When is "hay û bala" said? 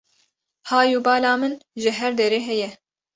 0.69-1.33